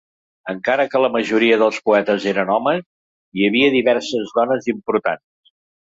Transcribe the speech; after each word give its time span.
Encara 0.53 0.85
que 0.93 1.01
la 1.03 1.11
majoria 1.15 1.59
dels 1.63 1.77
poetes 1.89 2.25
eren 2.33 2.51
homes, 2.55 2.81
hi 3.39 3.45
havia 3.49 3.69
diverses 3.79 4.37
dones 4.39 4.71
importants. 4.75 5.57